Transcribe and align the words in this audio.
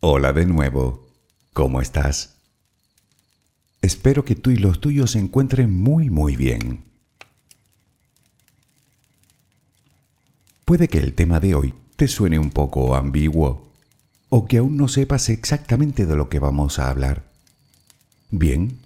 Hola 0.00 0.34
de 0.34 0.44
nuevo. 0.44 1.08
¿Cómo 1.54 1.80
estás? 1.80 2.34
Espero 3.80 4.26
que 4.26 4.34
tú 4.34 4.50
y 4.50 4.56
los 4.56 4.78
tuyos 4.78 5.12
se 5.12 5.18
encuentren 5.18 5.72
muy 5.72 6.10
muy 6.10 6.36
bien. 6.36 6.84
Puede 10.66 10.88
que 10.88 10.98
el 10.98 11.14
tema 11.14 11.40
de 11.40 11.54
hoy 11.54 11.72
te 11.96 12.08
suene 12.08 12.38
un 12.38 12.50
poco 12.50 12.94
ambiguo 12.94 13.72
o 14.28 14.46
que 14.46 14.58
aún 14.58 14.76
no 14.76 14.88
sepas 14.88 15.30
exactamente 15.30 16.04
de 16.04 16.14
lo 16.14 16.28
que 16.28 16.40
vamos 16.40 16.78
a 16.78 16.90
hablar. 16.90 17.24
Bien, 18.30 18.78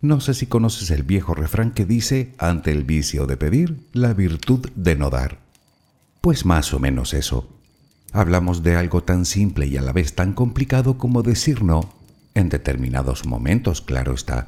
no 0.00 0.22
sé 0.22 0.32
si 0.32 0.46
conoces 0.46 0.90
el 0.90 1.02
viejo 1.02 1.34
refrán 1.34 1.72
que 1.72 1.84
dice, 1.84 2.32
ante 2.38 2.72
el 2.72 2.84
vicio 2.84 3.26
de 3.26 3.36
pedir, 3.36 3.86
la 3.92 4.14
virtud 4.14 4.70
de 4.74 4.96
no 4.96 5.10
dar. 5.10 5.40
Pues 6.22 6.46
más 6.46 6.72
o 6.72 6.78
menos 6.78 7.12
eso. 7.12 7.50
Hablamos 8.16 8.62
de 8.62 8.76
algo 8.76 9.02
tan 9.02 9.26
simple 9.26 9.66
y 9.66 9.76
a 9.76 9.82
la 9.82 9.90
vez 9.90 10.14
tan 10.14 10.34
complicado 10.34 10.98
como 10.98 11.24
decir 11.24 11.64
no, 11.64 11.92
en 12.34 12.48
determinados 12.48 13.26
momentos, 13.26 13.80
claro 13.80 14.14
está, 14.14 14.46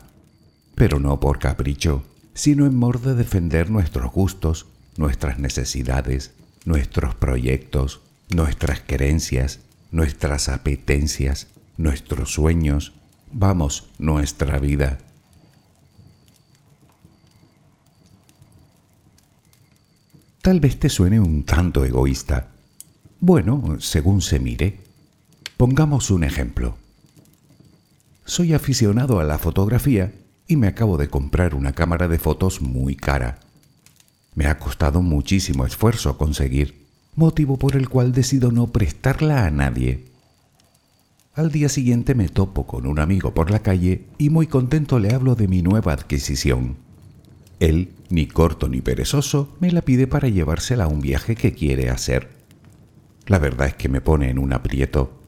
pero 0.77 1.01
no 1.01 1.19
por 1.19 1.41
capricho, 1.41 2.05
sino 2.33 2.65
en 2.65 2.77
modo 2.77 3.01
de 3.01 3.17
defender 3.17 3.69
nuestros 3.69 4.13
gustos, 4.13 4.67
nuestras 4.97 5.41
necesidades, 5.41 6.31
nuestros 6.65 7.17
proyectos, 7.17 8.03
nuestras 8.33 8.83
creencias, 8.87 9.59
nuestras 9.91 10.49
apetencias, 10.49 11.49
nuestros 11.77 12.35
sueños, 12.35 12.93
vamos, 13.33 13.89
nuestra 13.99 14.61
vida. 14.61 14.99
Tal 20.41 20.61
vez 20.61 20.79
te 20.79 20.89
suene 20.89 21.19
un 21.19 21.43
tanto 21.43 21.85
egoísta. 21.85 22.53
Bueno, 23.21 23.77
según 23.81 24.21
se 24.21 24.39
mire. 24.39 24.79
Pongamos 25.57 26.11
un 26.11 26.23
ejemplo. 26.23 26.77
Soy 28.27 28.53
aficionado 28.53 29.21
a 29.21 29.25
la 29.25 29.39
fotografía 29.39 30.13
y 30.47 30.57
me 30.57 30.67
acabo 30.67 30.99
de 30.99 31.09
comprar 31.09 31.55
una 31.55 31.73
cámara 31.73 32.09
de 32.09 32.19
fotos 32.19 32.61
muy 32.61 32.95
cara. 32.95 33.41
Me 34.35 34.47
ha 34.47 34.59
costado 34.59 35.01
muchísimo 35.01 35.65
esfuerzo 35.65 36.19
conseguir, 36.19 36.87
motivo 37.15 37.57
por 37.57 37.75
el 37.75 37.89
cual 37.89 38.13
decido 38.13 38.53
no 38.53 38.67
prestarla 38.67 39.47
a 39.47 39.51
nadie. 39.51 40.05
Al 41.35 41.51
día 41.51 41.71
siguiente 41.71 42.15
me 42.15 42.29
topo 42.29 42.67
con 42.67 42.87
un 42.87 42.99
amigo 42.99 43.33
por 43.33 43.51
la 43.51 43.61
calle 43.61 44.05
y 44.19 44.29
muy 44.29 44.47
contento 44.47 44.99
le 44.99 45.15
hablo 45.15 45.37
de 45.37 45.49
mi 45.49 45.63
nueva 45.63 45.95
adquisición. 45.95 46.77
Él, 47.61 47.93
ni 48.11 48.27
corto 48.27 48.69
ni 48.69 48.83
perezoso, 48.83 49.57
me 49.59 49.71
la 49.71 49.81
pide 49.81 50.07
para 50.07 50.29
llevársela 50.29 50.85
a 50.85 50.89
un 50.89 51.01
viaje 51.01 51.35
que 51.35 51.55
quiere 51.55 51.89
hacer. 51.89 52.36
La 53.27 53.39
verdad 53.39 53.69
es 53.69 53.75
que 53.75 53.89
me 53.89 54.01
pone 54.01 54.31
en 54.31 54.39
un 54.39 54.53
aprieto. 54.53 55.23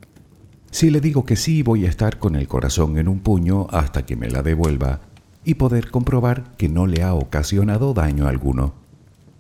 Si 0.70 0.90
le 0.90 1.00
digo 1.00 1.24
que 1.24 1.36
sí, 1.36 1.62
voy 1.62 1.86
a 1.86 1.88
estar 1.88 2.18
con 2.18 2.36
el 2.36 2.46
corazón 2.46 2.98
en 2.98 3.08
un 3.08 3.20
puño 3.20 3.66
hasta 3.70 4.06
que 4.06 4.16
me 4.16 4.30
la 4.30 4.42
devuelva 4.42 5.00
y 5.44 5.54
poder 5.54 5.90
comprobar 5.90 6.56
que 6.56 6.68
no 6.68 6.86
le 6.86 7.02
ha 7.02 7.14
ocasionado 7.14 7.94
daño 7.94 8.28
alguno. 8.28 8.74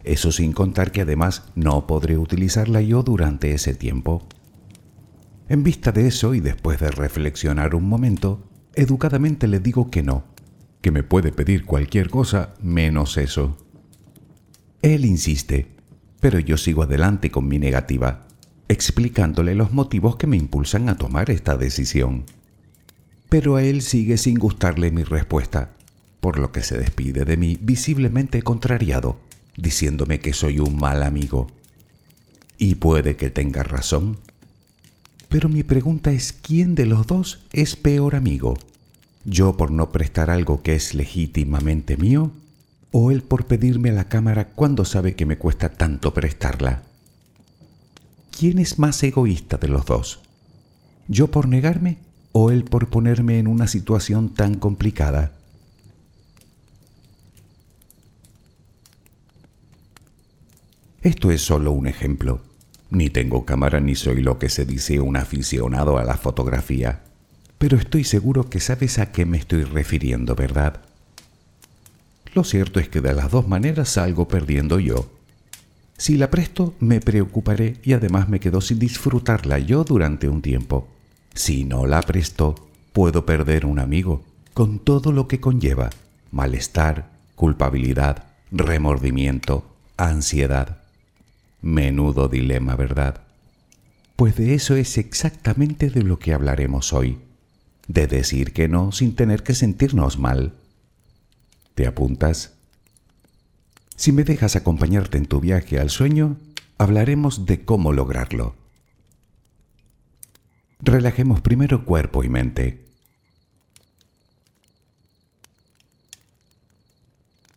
Eso 0.04 0.32
sin 0.32 0.52
contar 0.52 0.90
que 0.90 1.02
además 1.02 1.44
no 1.54 1.86
podré 1.86 2.16
utilizarla 2.16 2.80
yo 2.80 3.02
durante 3.02 3.52
ese 3.52 3.74
tiempo. 3.74 4.26
En 5.48 5.62
vista 5.62 5.92
de 5.92 6.06
eso 6.06 6.34
y 6.34 6.40
después 6.40 6.80
de 6.80 6.90
reflexionar 6.90 7.74
un 7.74 7.88
momento, 7.88 8.42
educadamente 8.74 9.46
le 9.48 9.60
digo 9.60 9.90
que 9.90 10.02
no, 10.02 10.24
que 10.80 10.90
me 10.90 11.02
puede 11.02 11.30
pedir 11.30 11.64
cualquier 11.64 12.10
cosa 12.10 12.54
menos 12.62 13.16
eso. 13.16 13.56
Él 14.82 15.04
insiste, 15.04 15.74
pero 16.20 16.38
yo 16.38 16.56
sigo 16.56 16.82
adelante 16.82 17.30
con 17.30 17.48
mi 17.48 17.58
negativa, 17.58 18.27
explicándole 18.68 19.54
los 19.54 19.72
motivos 19.72 20.16
que 20.16 20.26
me 20.26 20.36
impulsan 20.36 20.88
a 20.88 20.96
tomar 20.96 21.30
esta 21.30 21.56
decisión. 21.56 22.24
Pero 23.28 23.56
a 23.56 23.62
él 23.62 23.82
sigue 23.82 24.16
sin 24.16 24.38
gustarle 24.38 24.90
mi 24.90 25.04
respuesta, 25.04 25.70
por 26.20 26.38
lo 26.38 26.52
que 26.52 26.62
se 26.62 26.78
despide 26.78 27.24
de 27.24 27.36
mí 27.36 27.58
visiblemente 27.60 28.42
contrariado, 28.42 29.18
diciéndome 29.56 30.20
que 30.20 30.32
soy 30.32 30.58
un 30.58 30.76
mal 30.76 31.02
amigo. 31.02 31.48
Y 32.58 32.76
puede 32.76 33.16
que 33.16 33.30
tenga 33.30 33.62
razón. 33.62 34.18
Pero 35.28 35.48
mi 35.48 35.62
pregunta 35.62 36.10
es, 36.10 36.32
¿quién 36.32 36.74
de 36.74 36.86
los 36.86 37.06
dos 37.06 37.40
es 37.52 37.76
peor 37.76 38.16
amigo? 38.16 38.56
yo 39.28 39.56
por 39.56 39.70
no 39.70 39.92
prestar 39.92 40.30
algo 40.30 40.62
que 40.62 40.74
es 40.74 40.94
legítimamente 40.94 41.96
mío, 41.96 42.32
o 42.90 43.10
él 43.10 43.22
por 43.22 43.46
pedirme 43.46 43.92
la 43.92 44.08
cámara 44.08 44.48
cuando 44.48 44.84
sabe 44.84 45.14
que 45.14 45.26
me 45.26 45.36
cuesta 45.36 45.68
tanto 45.70 46.14
prestarla. 46.14 46.82
¿Quién 48.38 48.58
es 48.58 48.78
más 48.78 49.02
egoísta 49.02 49.56
de 49.56 49.68
los 49.68 49.86
dos? 49.86 50.20
¿Yo 51.08 51.30
por 51.30 51.48
negarme 51.48 51.98
o 52.32 52.50
él 52.50 52.64
por 52.64 52.88
ponerme 52.88 53.38
en 53.38 53.46
una 53.46 53.66
situación 53.66 54.34
tan 54.34 54.54
complicada? 54.54 55.32
Esto 61.02 61.30
es 61.30 61.42
solo 61.42 61.72
un 61.72 61.86
ejemplo. 61.86 62.42
Ni 62.90 63.10
tengo 63.10 63.44
cámara 63.44 63.80
ni 63.80 63.94
soy 63.94 64.22
lo 64.22 64.38
que 64.38 64.48
se 64.48 64.64
dice 64.64 65.00
un 65.00 65.16
aficionado 65.16 65.98
a 65.98 66.04
la 66.04 66.16
fotografía 66.16 67.02
pero 67.58 67.76
estoy 67.76 68.04
seguro 68.04 68.48
que 68.48 68.60
sabes 68.60 68.98
a 68.98 69.10
qué 69.10 69.26
me 69.26 69.36
estoy 69.36 69.64
refiriendo, 69.64 70.34
¿verdad? 70.36 70.80
Lo 72.34 72.44
cierto 72.44 72.78
es 72.78 72.88
que 72.88 73.00
de 73.00 73.14
las 73.14 73.32
dos 73.32 73.48
maneras 73.48 73.88
salgo 73.88 74.28
perdiendo 74.28 74.78
yo. 74.78 75.10
Si 75.98 76.16
la 76.16 76.30
presto, 76.30 76.74
me 76.80 77.00
preocuparé 77.00 77.76
y 77.82 77.92
además 77.92 78.28
me 78.28 78.40
quedo 78.40 78.60
sin 78.60 78.78
disfrutarla 78.78 79.58
yo 79.58 79.84
durante 79.84 80.28
un 80.28 80.40
tiempo. 80.40 80.88
Si 81.34 81.64
no 81.64 81.86
la 81.86 82.00
presto, 82.00 82.54
puedo 82.92 83.26
perder 83.26 83.66
un 83.66 83.78
amigo, 83.78 84.24
con 84.54 84.78
todo 84.78 85.12
lo 85.12 85.28
que 85.28 85.40
conlleva, 85.40 85.90
malestar, 86.30 87.10
culpabilidad, 87.34 88.24
remordimiento, 88.50 89.66
ansiedad. 89.96 90.78
Menudo 91.60 92.28
dilema, 92.28 92.76
¿verdad? 92.76 93.20
Pues 94.16 94.36
de 94.36 94.54
eso 94.54 94.76
es 94.76 94.96
exactamente 94.96 95.90
de 95.90 96.02
lo 96.02 96.18
que 96.18 96.32
hablaremos 96.32 96.92
hoy 96.92 97.18
de 97.88 98.06
decir 98.06 98.52
que 98.52 98.68
no 98.68 98.92
sin 98.92 99.16
tener 99.16 99.42
que 99.42 99.54
sentirnos 99.54 100.18
mal. 100.18 100.52
¿Te 101.74 101.86
apuntas? 101.86 102.57
Si 103.98 104.12
me 104.12 104.22
dejas 104.22 104.54
acompañarte 104.54 105.18
en 105.18 105.26
tu 105.26 105.40
viaje 105.40 105.80
al 105.80 105.90
sueño, 105.90 106.36
hablaremos 106.78 107.46
de 107.46 107.64
cómo 107.64 107.92
lograrlo. 107.92 108.54
Relajemos 110.78 111.40
primero 111.40 111.84
cuerpo 111.84 112.22
y 112.22 112.28
mente. 112.28 112.86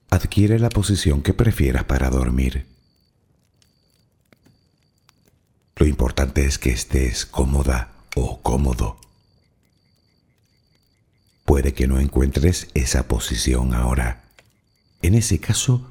Adquiere 0.09 0.57
la 0.57 0.69
posición 0.69 1.21
que 1.21 1.35
prefieras 1.35 1.83
para 1.83 2.09
dormir. 2.09 2.65
Lo 5.75 5.85
importante 5.85 6.45
es 6.45 6.57
que 6.57 6.71
estés 6.71 7.27
cómoda 7.27 7.93
o 8.15 8.41
cómodo. 8.41 8.99
Puede 11.45 11.75
que 11.75 11.87
no 11.87 11.99
encuentres 11.99 12.69
esa 12.73 13.07
posición 13.07 13.75
ahora. 13.75 14.23
En 15.03 15.13
ese 15.13 15.39
caso, 15.39 15.90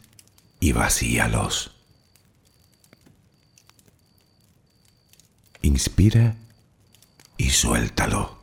y 0.61 0.71
vacíalos. 0.71 1.71
Inspira 5.63 6.37
y 7.35 7.49
suéltalo. 7.49 8.39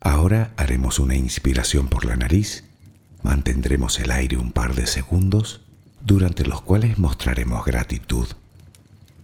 Ahora 0.00 0.54
haremos 0.56 0.98
una 0.98 1.16
inspiración 1.16 1.88
por 1.88 2.04
la 2.04 2.16
nariz, 2.16 2.64
mantendremos 3.22 3.98
el 3.98 4.10
aire 4.12 4.36
un 4.36 4.52
par 4.52 4.74
de 4.74 4.86
segundos, 4.86 5.60
durante 6.00 6.44
los 6.44 6.62
cuales 6.62 6.98
mostraremos 6.98 7.64
gratitud 7.64 8.28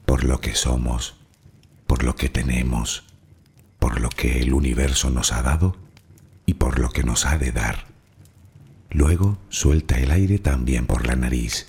por 0.04 0.24
lo 0.24 0.40
que 0.40 0.56
somos, 0.56 1.14
por 1.86 2.02
lo 2.02 2.16
que 2.16 2.28
tenemos, 2.28 3.04
por 3.78 4.00
lo 4.00 4.08
que 4.08 4.40
el 4.40 4.52
universo 4.52 5.10
nos 5.10 5.32
ha 5.32 5.42
dado 5.42 5.89
y 6.50 6.54
por 6.54 6.80
lo 6.80 6.90
que 6.90 7.04
nos 7.04 7.26
ha 7.26 7.38
de 7.38 7.52
dar. 7.52 7.86
Luego 8.90 9.38
suelta 9.50 10.00
el 10.00 10.10
aire 10.10 10.40
también 10.40 10.84
por 10.84 11.06
la 11.06 11.14
nariz. 11.14 11.68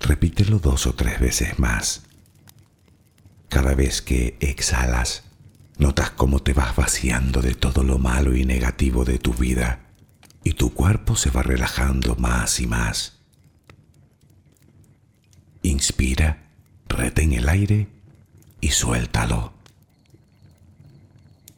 Repítelo 0.00 0.58
dos 0.58 0.88
o 0.88 0.96
tres 0.96 1.20
veces 1.20 1.60
más. 1.60 2.02
Cada 3.48 3.76
vez 3.76 4.02
que 4.02 4.36
exhalas, 4.40 5.22
notas 5.78 6.10
cómo 6.10 6.40
te 6.42 6.52
vas 6.52 6.74
vaciando 6.74 7.40
de 7.40 7.54
todo 7.54 7.84
lo 7.84 7.98
malo 7.98 8.34
y 8.34 8.44
negativo 8.44 9.04
de 9.04 9.20
tu 9.20 9.34
vida 9.34 9.86
y 10.42 10.54
tu 10.54 10.74
cuerpo 10.74 11.14
se 11.14 11.30
va 11.30 11.44
relajando 11.44 12.16
más 12.16 12.58
y 12.58 12.66
más. 12.66 13.20
Inspira, 15.62 16.42
retén 16.88 17.34
el 17.34 17.48
aire 17.48 17.86
y 18.60 18.70
suéltalo. 18.70 19.55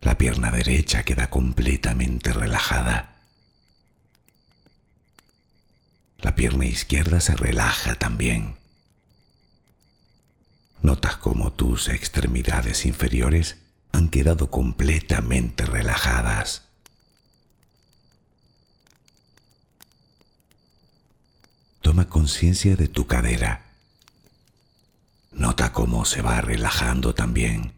La 0.00 0.16
pierna 0.16 0.50
derecha 0.50 1.02
queda 1.02 1.28
completamente 1.28 2.32
relajada. 2.32 3.16
La 6.18 6.34
pierna 6.34 6.66
izquierda 6.66 7.20
se 7.20 7.36
relaja 7.36 7.94
también. 7.94 8.56
Notas 10.82 11.16
como 11.16 11.52
tus 11.52 11.88
extremidades 11.88 12.86
inferiores 12.86 13.56
han 13.92 14.08
quedado 14.08 14.50
completamente 14.50 15.66
relajadas. 15.66 16.62
Toma 21.80 22.08
conciencia 22.08 22.76
de 22.76 22.88
tu 22.88 23.06
cadera. 23.06 23.64
Nota 25.32 25.72
cómo 25.72 26.04
se 26.04 26.22
va 26.22 26.40
relajando 26.40 27.14
también. 27.14 27.77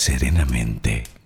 serenamente. 0.00 1.19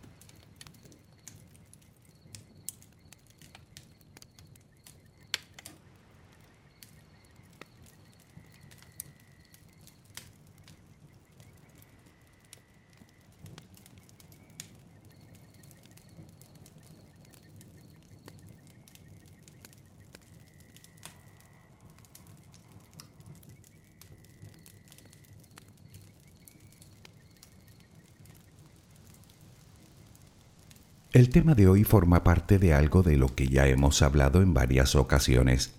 El 31.14 31.28
tema 31.28 31.54
de 31.54 31.68
hoy 31.68 31.84
forma 31.84 32.24
parte 32.24 32.58
de 32.58 32.74
algo 32.74 33.04
de 33.04 33.16
lo 33.16 33.36
que 33.36 33.46
ya 33.46 33.68
hemos 33.68 34.02
hablado 34.02 34.42
en 34.42 34.52
varias 34.52 34.96
ocasiones, 34.96 35.70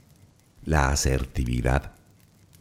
la 0.63 0.87
asertividad 0.87 1.91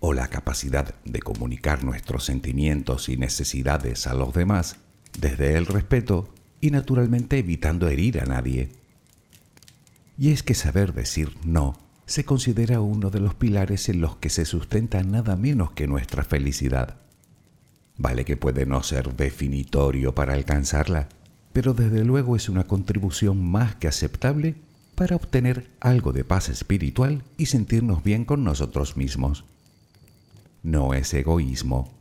o 0.00 0.12
la 0.12 0.26
capacidad 0.26 0.92
de 1.04 1.20
comunicar 1.20 1.84
nuestros 1.84 2.24
sentimientos 2.24 3.08
y 3.08 3.16
necesidades 3.16 4.08
a 4.08 4.14
los 4.14 4.34
demás 4.34 4.74
desde 5.16 5.56
el 5.56 5.66
respeto 5.66 6.34
y 6.60 6.72
naturalmente 6.72 7.38
evitando 7.38 7.86
herir 7.86 8.20
a 8.20 8.24
nadie. 8.24 8.70
Y 10.18 10.32
es 10.32 10.42
que 10.42 10.54
saber 10.54 10.94
decir 10.94 11.32
no 11.44 11.78
se 12.06 12.24
considera 12.24 12.80
uno 12.80 13.10
de 13.10 13.20
los 13.20 13.36
pilares 13.36 13.88
en 13.88 14.00
los 14.00 14.16
que 14.16 14.30
se 14.30 14.44
sustenta 14.44 15.00
nada 15.04 15.36
menos 15.36 15.70
que 15.70 15.86
nuestra 15.86 16.24
felicidad. 16.24 16.96
Vale 17.98 18.24
que 18.24 18.36
puede 18.36 18.66
no 18.66 18.82
ser 18.82 19.14
definitorio 19.14 20.12
para 20.12 20.32
alcanzarla, 20.32 21.08
pero 21.54 21.72
desde 21.72 22.04
luego 22.04 22.34
es 22.34 22.48
una 22.48 22.64
contribución 22.64 23.40
más 23.40 23.76
que 23.76 23.86
aceptable 23.86 24.56
para 24.96 25.14
obtener 25.14 25.70
algo 25.78 26.12
de 26.12 26.24
paz 26.24 26.48
espiritual 26.48 27.22
y 27.38 27.46
sentirnos 27.46 28.02
bien 28.02 28.24
con 28.24 28.42
nosotros 28.42 28.96
mismos. 28.96 29.44
No 30.64 30.94
es 30.94 31.14
egoísmo. 31.14 31.94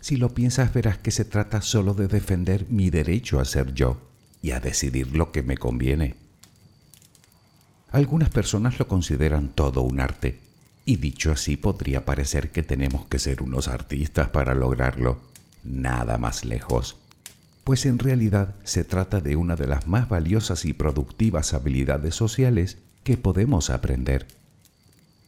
Si 0.00 0.16
lo 0.16 0.32
piensas 0.32 0.72
verás 0.72 0.96
que 0.96 1.10
se 1.10 1.24
trata 1.24 1.60
solo 1.60 1.92
de 1.92 2.06
defender 2.06 2.66
mi 2.70 2.88
derecho 2.88 3.40
a 3.40 3.44
ser 3.44 3.74
yo 3.74 4.00
y 4.42 4.52
a 4.52 4.60
decidir 4.60 5.16
lo 5.16 5.32
que 5.32 5.42
me 5.42 5.56
conviene. 5.56 6.14
Algunas 7.90 8.30
personas 8.30 8.78
lo 8.78 8.86
consideran 8.86 9.48
todo 9.48 9.82
un 9.82 9.98
arte, 9.98 10.38
y 10.84 10.96
dicho 10.96 11.32
así 11.32 11.56
podría 11.56 12.04
parecer 12.04 12.52
que 12.52 12.62
tenemos 12.62 13.06
que 13.06 13.18
ser 13.18 13.42
unos 13.42 13.66
artistas 13.66 14.28
para 14.28 14.54
lograrlo. 14.54 15.18
Nada 15.64 16.16
más 16.16 16.44
lejos 16.44 16.96
pues 17.68 17.84
en 17.84 17.98
realidad 17.98 18.54
se 18.64 18.82
trata 18.82 19.20
de 19.20 19.36
una 19.36 19.54
de 19.54 19.66
las 19.66 19.86
más 19.86 20.08
valiosas 20.08 20.64
y 20.64 20.72
productivas 20.72 21.52
habilidades 21.52 22.14
sociales 22.14 22.78
que 23.04 23.18
podemos 23.18 23.68
aprender. 23.68 24.26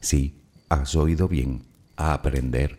Sí, 0.01 0.41
has 0.71 0.95
oído 0.95 1.29
bien, 1.29 1.65
a 1.99 2.15
aprender. 2.15 2.79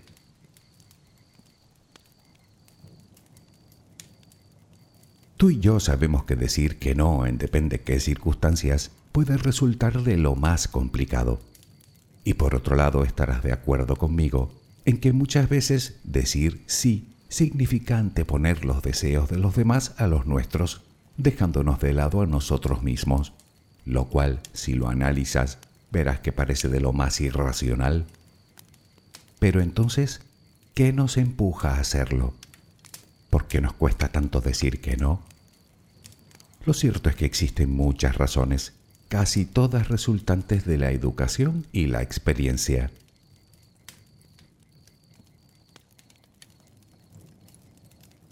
Tú 5.38 5.52
y 5.52 5.60
yo 5.60 5.80
sabemos 5.80 6.24
que 6.24 6.36
decir 6.36 6.80
que 6.80 6.96
no 6.96 7.28
en 7.28 7.38
depende 7.38 7.82
qué 7.82 8.00
circunstancias 8.00 8.90
puede 9.12 9.38
resultar 9.38 10.02
de 10.02 10.18
lo 10.18 10.34
más 10.34 10.68
complicado. 10.68 11.40
Y 12.24 12.34
por 12.34 12.56
otro 12.56 12.76
lado 12.76 13.04
estarás 13.04 13.44
de 13.44 13.52
acuerdo 13.54 13.96
conmigo 13.96 14.60
en 14.86 15.00
que 15.00 15.14
muchas 15.14 15.50
veces 15.50 16.00
decir 16.04 16.64
sí 16.66 17.11
significa 17.32 17.98
anteponer 17.98 18.66
los 18.66 18.84
deseos 18.84 19.30
de 19.30 19.38
los 19.38 19.56
demás 19.56 19.94
a 19.98 20.06
los 20.06 20.26
nuestros, 20.28 20.82
dejándonos 21.16 21.80
de 21.80 21.94
lado 21.94 22.22
a 22.22 22.26
nosotros 22.28 22.84
mismos, 22.84 23.32
lo 23.86 24.10
cual, 24.10 24.42
si 24.52 24.74
lo 24.74 24.90
analizas, 24.90 25.58
verás 25.92 26.20
que 26.20 26.34
parece 26.34 26.68
de 26.68 26.82
lo 26.82 26.92
más 26.92 27.22
irracional. 27.22 28.06
Pero 29.40 29.62
entonces, 29.62 30.20
¿qué 30.74 30.92
nos 30.92 31.16
empuja 31.16 31.76
a 31.76 31.80
hacerlo? 31.80 32.34
¿Por 33.30 33.48
qué 33.48 33.62
nos 33.62 33.74
cuesta 33.74 34.10
tanto 34.10 34.42
decir 34.42 34.82
que 34.82 34.98
no? 34.98 35.22
Lo 36.66 36.74
cierto 36.74 37.10
es 37.10 37.16
que 37.16 37.26
existen 37.26 37.72
muchas 37.72 38.18
razones, 38.18 38.74
casi 39.08 39.46
todas 39.46 39.88
resultantes 39.88 40.66
de 40.66 40.78
la 40.78 40.92
educación 40.92 41.66
y 41.72 41.88
la 41.88 42.02
experiencia. 42.02 42.92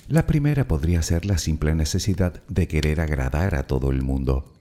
La 0.10 0.26
primera 0.26 0.68
podría 0.68 1.04
ser 1.04 1.28
la 1.28 1.38
simple 1.38 1.76
necesidad 1.76 2.42
de 2.48 2.68
querer 2.68 3.00
agradar 3.00 3.54
a 3.54 3.68
todo 3.68 3.92
el 3.92 4.02
mundo, 4.02 4.52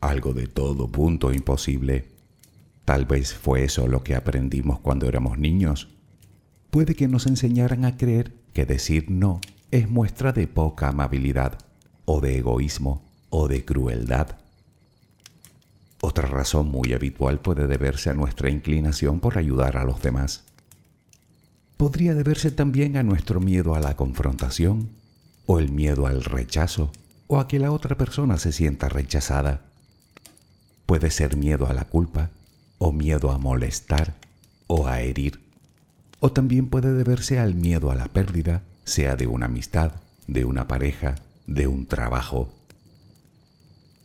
algo 0.00 0.34
de 0.34 0.48
todo 0.48 0.88
punto 0.88 1.32
imposible. 1.32 2.08
Tal 2.84 3.04
vez 3.04 3.32
fue 3.32 3.62
eso 3.62 3.86
lo 3.86 4.02
que 4.02 4.16
aprendimos 4.16 4.80
cuando 4.80 5.06
éramos 5.06 5.38
niños. 5.38 5.86
Puede 6.70 6.96
que 6.96 7.06
nos 7.06 7.28
enseñaran 7.28 7.84
a 7.84 7.96
creer 7.96 8.32
que 8.52 8.66
decir 8.66 9.08
no 9.08 9.40
es 9.70 9.88
muestra 9.88 10.32
de 10.32 10.48
poca 10.48 10.88
amabilidad, 10.88 11.58
o 12.04 12.20
de 12.20 12.38
egoísmo, 12.38 13.08
o 13.30 13.46
de 13.46 13.64
crueldad. 13.64 14.36
Otra 16.00 16.26
razón 16.26 16.72
muy 16.72 16.92
habitual 16.92 17.38
puede 17.38 17.68
deberse 17.68 18.10
a 18.10 18.14
nuestra 18.14 18.50
inclinación 18.50 19.20
por 19.20 19.38
ayudar 19.38 19.76
a 19.76 19.84
los 19.84 20.02
demás 20.02 20.47
podría 21.78 22.12
deberse 22.14 22.50
también 22.50 22.96
a 22.96 23.04
nuestro 23.04 23.40
miedo 23.40 23.74
a 23.74 23.80
la 23.80 23.96
confrontación, 23.96 24.90
o 25.46 25.60
el 25.60 25.70
miedo 25.70 26.06
al 26.06 26.24
rechazo, 26.24 26.90
o 27.28 27.38
a 27.38 27.46
que 27.46 27.60
la 27.60 27.70
otra 27.70 27.96
persona 27.96 28.36
se 28.36 28.52
sienta 28.52 28.88
rechazada. 28.88 29.62
Puede 30.86 31.10
ser 31.10 31.36
miedo 31.36 31.68
a 31.68 31.72
la 31.72 31.84
culpa, 31.84 32.30
o 32.78 32.92
miedo 32.92 33.30
a 33.30 33.38
molestar, 33.38 34.16
o 34.66 34.88
a 34.88 35.00
herir. 35.00 35.40
O 36.18 36.32
también 36.32 36.68
puede 36.68 36.92
deberse 36.92 37.38
al 37.38 37.54
miedo 37.54 37.92
a 37.92 37.94
la 37.94 38.08
pérdida, 38.08 38.62
sea 38.84 39.14
de 39.14 39.28
una 39.28 39.46
amistad, 39.46 39.92
de 40.26 40.44
una 40.44 40.66
pareja, 40.66 41.14
de 41.46 41.68
un 41.68 41.86
trabajo. 41.86 42.52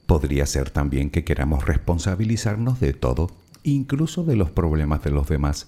Podría 0.05 0.45
ser 0.45 0.69
también 0.69 1.09
que 1.09 1.23
queramos 1.23 1.65
responsabilizarnos 1.65 2.79
de 2.79 2.93
todo, 2.93 3.31
incluso 3.63 4.23
de 4.23 4.35
los 4.35 4.51
problemas 4.51 5.03
de 5.03 5.09
los 5.09 5.27
demás, 5.27 5.67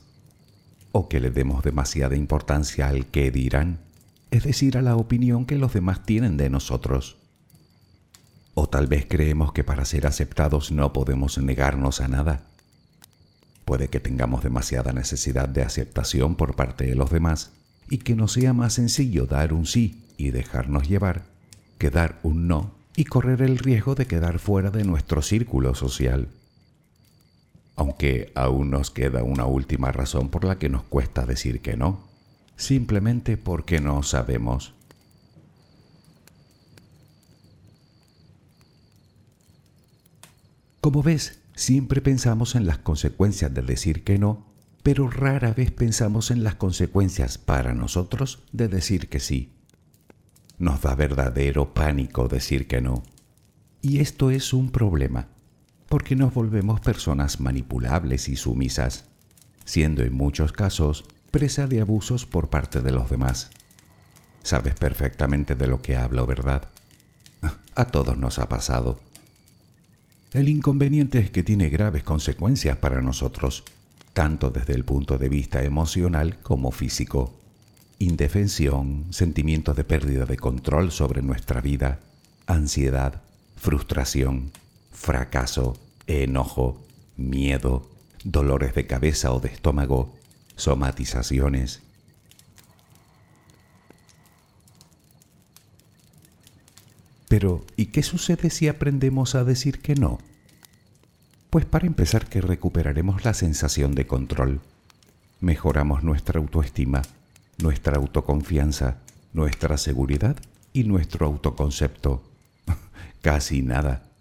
o 0.98 1.10
que 1.10 1.20
le 1.20 1.30
demos 1.30 1.62
demasiada 1.62 2.16
importancia 2.16 2.88
al 2.88 3.08
que 3.08 3.30
dirán, 3.30 3.80
es 4.32 4.46
decir, 4.46 4.78
a 4.78 4.82
la 4.82 4.96
opinión 4.96 5.46
que 5.46 5.58
los 5.58 5.74
demás 5.74 6.06
tienen 6.06 6.38
de 6.38 6.50
nosotros. 6.50 7.18
O 8.54 8.70
tal 8.70 8.88
vez 8.88 9.06
creemos 9.06 9.52
que 9.52 9.66
para 9.66 9.84
ser 9.84 10.08
aceptados 10.08 10.72
no 10.72 10.94
podemos 10.94 11.38
negarnos 11.38 12.00
a 12.00 12.08
nada. 12.08 12.44
Puede 13.66 13.90
que 13.90 14.00
tengamos 14.00 14.42
demasiada 14.42 14.94
necesidad 14.94 15.50
de 15.50 15.64
aceptación 15.64 16.36
por 16.36 16.56
parte 16.56 16.86
de 16.86 16.96
los 16.96 17.10
demás 17.12 17.52
y 17.90 17.98
que 17.98 18.16
nos 18.16 18.32
sea 18.32 18.54
más 18.54 18.72
sencillo 18.72 19.25
dar 19.25 19.52
un 19.52 19.66
sí 19.66 20.02
y 20.16 20.32
dejarnos 20.32 20.88
llevar 20.88 21.24
que 21.78 21.90
dar 21.90 22.20
un 22.24 22.48
no 22.48 22.72
y 22.96 23.04
correr 23.04 23.42
el 23.42 23.58
riesgo 23.58 23.96
de 23.96 24.06
quedar 24.06 24.40
fuera 24.40 24.72
de 24.72 24.86
nuestro 24.86 25.22
círculo 25.22 25.75
social 25.75 26.30
aunque 27.75 28.31
aún 28.35 28.70
nos 28.70 28.92
queda 28.92 29.24
una 29.24 29.46
última 29.46 29.92
razón 29.92 30.29
por 30.29 30.46
la 30.46 30.57
que 30.57 30.70
nos 30.70 30.83
cuesta 30.83 31.25
decir 31.25 31.61
que 31.61 31.75
no, 31.75 32.07
simplemente 32.55 33.38
porque 33.38 33.81
no 33.81 34.01
sabemos. 34.03 34.74
Como 40.79 41.03
ves, 41.03 41.40
siempre 41.55 42.00
pensamos 42.01 42.55
en 42.55 42.66
las 42.66 42.77
consecuencias 42.77 43.53
de 43.53 43.61
decir 43.61 44.03
que 44.03 44.20
no, 44.20 44.46
pero 44.83 45.09
rara 45.09 45.51
vez 45.51 45.72
pensamos 45.72 46.29
en 46.29 46.44
las 46.44 46.55
consecuencias 46.55 47.38
para 47.40 47.74
nosotros 47.74 48.44
de 48.51 48.68
decir 48.68 49.09
que 49.09 49.20
sí. 49.20 49.51
Nos 50.59 50.81
da 50.81 50.96
verdadero 50.96 51.74
pánico 51.74 52.27
decir 52.27 52.68
que 52.68 52.81
no. 52.81 53.03
Y 53.81 54.00
esto 54.00 54.29
es 54.29 54.53
un 54.53 54.70
problema 54.70 55.35
porque 55.90 56.16
nos 56.16 56.34
volvemos 56.34 56.80
personas 56.82 57.40
manipulables 57.40 58.30
y 58.30 58.36
sumisas, 58.36 59.06
siendo 59.66 60.04
en 60.04 60.14
muchos 60.14 60.52
casos 60.52 61.06
presa 61.32 61.68
de 61.68 61.82
abusos 61.82 62.26
por 62.26 62.50
parte 62.50 62.82
de 62.82 62.92
los 62.92 63.10
demás. 63.10 63.50
Sabes 64.44 64.76
perfectamente 64.76 65.56
de 65.56 65.68
lo 65.68 65.82
que 65.82 65.98
hablo, 65.98 66.26
¿verdad? 66.26 66.70
A 67.76 67.86
todos 67.86 68.18
nos 68.18 68.40
ha 68.40 68.48
pasado. 68.48 69.00
El 70.34 70.50
inconveniente 70.50 71.20
es 71.20 71.32
que 71.32 71.44
tiene 71.44 71.70
graves 71.70 72.04
consecuencias 72.04 72.78
para 72.78 73.02
nosotros, 73.02 73.64
tanto 74.14 74.50
desde 74.50 74.74
el 74.74 74.86
punto 74.86 75.18
de 75.18 75.30
vista 75.30 75.64
emocional 75.64 76.40
como 76.40 76.72
físico. 76.72 77.34
Indefensión, 78.00 79.06
sentimientos 79.12 79.76
de 79.76 79.86
pérdida 79.86 80.26
de 80.26 80.38
control 80.38 80.92
sobre 80.92 81.22
nuestra 81.22 81.62
vida, 81.62 82.00
ansiedad, 82.48 83.22
frustración, 83.56 84.52
fracaso, 84.96 85.77
enojo, 86.08 86.84
miedo, 87.18 87.90
dolores 88.24 88.74
de 88.74 88.88
cabeza 88.88 89.31
o 89.31 89.40
de 89.40 89.50
estómago, 89.50 90.16
somatizaciones. 90.55 91.81
Pero, 97.27 97.66
¿y 97.75 97.88
qué 97.88 98.01
sucede 98.03 98.50
si 98.50 98.68
aprendemos 98.68 99.36
a 99.36 99.44
decir 99.44 99.81
que 99.81 99.96
no? 99.96 100.20
Pues 101.50 101.66
para 101.66 101.88
empezar 101.88 102.27
que 102.27 102.42
recuperaremos 102.42 103.25
la 103.25 103.34
sensación 103.34 103.96
de 103.96 104.08
control, 104.08 104.62
mejoramos 105.40 106.03
nuestra 106.03 106.40
autoestima, 106.40 107.01
nuestra 107.58 107.98
autoconfianza, 107.98 108.98
nuestra 109.34 109.77
seguridad 109.77 110.38
y 110.74 110.84
nuestro 110.84 111.25
autoconcepto. 111.25 112.24
Casi 113.22 113.62
nada. 113.62 114.15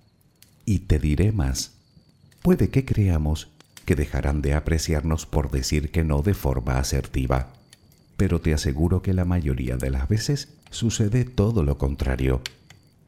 Y 0.64 0.80
te 0.80 0.98
diré 0.98 1.32
más, 1.32 1.72
puede 2.42 2.70
que 2.70 2.84
creamos 2.84 3.48
que 3.84 3.94
dejarán 3.94 4.40
de 4.40 4.54
apreciarnos 4.54 5.26
por 5.26 5.50
decir 5.50 5.90
que 5.90 6.04
no 6.04 6.22
de 6.22 6.34
forma 6.34 6.78
asertiva, 6.78 7.52
pero 8.16 8.40
te 8.40 8.54
aseguro 8.54 9.02
que 9.02 9.12
la 9.12 9.24
mayoría 9.24 9.76
de 9.76 9.90
las 9.90 10.08
veces 10.08 10.48
sucede 10.70 11.24
todo 11.24 11.62
lo 11.62 11.76
contrario. 11.76 12.40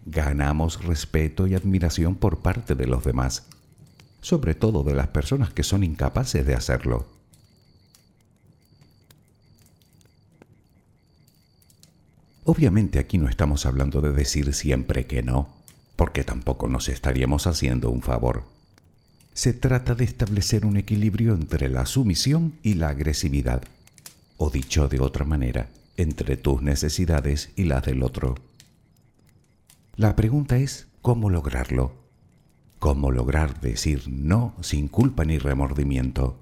Ganamos 0.04 0.84
respeto 0.84 1.46
y 1.46 1.54
admiración 1.54 2.14
por 2.14 2.40
parte 2.40 2.74
de 2.74 2.86
los 2.86 3.04
demás, 3.04 3.46
sobre 4.20 4.54
todo 4.54 4.84
de 4.84 4.94
las 4.94 5.08
personas 5.08 5.52
que 5.52 5.62
son 5.62 5.82
incapaces 5.82 6.46
de 6.46 6.54
hacerlo. 6.54 7.06
Obviamente 12.44 13.00
aquí 13.00 13.18
no 13.18 13.28
estamos 13.28 13.66
hablando 13.66 14.00
de 14.00 14.12
decir 14.12 14.52
siempre 14.52 15.06
que 15.06 15.22
no 15.22 15.55
porque 15.96 16.24
tampoco 16.24 16.68
nos 16.68 16.88
estaríamos 16.88 17.46
haciendo 17.46 17.90
un 17.90 18.02
favor. 18.02 18.44
Se 19.32 19.52
trata 19.52 19.94
de 19.94 20.04
establecer 20.04 20.64
un 20.64 20.76
equilibrio 20.76 21.34
entre 21.34 21.68
la 21.68 21.86
sumisión 21.86 22.54
y 22.62 22.74
la 22.74 22.88
agresividad, 22.90 23.62
o 24.36 24.50
dicho 24.50 24.88
de 24.88 25.00
otra 25.00 25.24
manera, 25.24 25.68
entre 25.96 26.36
tus 26.36 26.62
necesidades 26.62 27.50
y 27.56 27.64
las 27.64 27.84
del 27.84 28.02
otro. 28.02 28.34
La 29.96 30.14
pregunta 30.14 30.58
es 30.58 30.86
cómo 31.02 31.30
lograrlo. 31.30 31.92
¿Cómo 32.78 33.10
lograr 33.10 33.60
decir 33.60 34.04
no 34.08 34.54
sin 34.60 34.88
culpa 34.88 35.24
ni 35.24 35.38
remordimiento? 35.38 36.38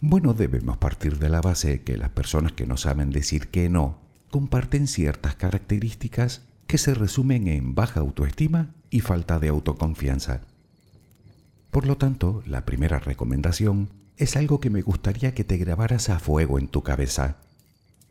Bueno, 0.00 0.34
debemos 0.34 0.76
partir 0.76 1.18
de 1.18 1.30
la 1.30 1.40
base 1.40 1.82
que 1.82 1.96
las 1.96 2.10
personas 2.10 2.52
que 2.52 2.66
no 2.66 2.76
saben 2.76 3.10
decir 3.10 3.48
que 3.48 3.70
no 3.70 3.98
comparten 4.30 4.86
ciertas 4.86 5.34
características 5.34 6.42
que 6.66 6.78
se 6.78 6.94
resumen 6.94 7.48
en 7.48 7.74
baja 7.74 8.00
autoestima 8.00 8.74
y 8.90 9.00
falta 9.00 9.38
de 9.38 9.48
autoconfianza. 9.48 10.42
Por 11.70 11.86
lo 11.86 11.96
tanto, 11.96 12.42
la 12.46 12.64
primera 12.64 12.98
recomendación 12.98 13.90
es 14.16 14.36
algo 14.36 14.60
que 14.60 14.70
me 14.70 14.82
gustaría 14.82 15.34
que 15.34 15.44
te 15.44 15.58
grabaras 15.58 16.08
a 16.08 16.18
fuego 16.18 16.58
en 16.58 16.68
tu 16.68 16.82
cabeza. 16.82 17.36